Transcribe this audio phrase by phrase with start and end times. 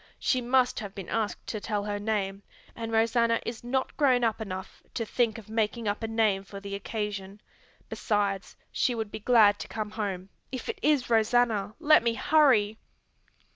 [0.17, 2.41] She must have been asked to tell her name,
[2.75, 6.59] and Rosanna is not grown up enough to think of making up a name for
[6.59, 7.39] the occasion.
[7.87, 10.29] Besides she would be glad to come home.
[10.51, 12.79] If it is Rosanna let me hurry!"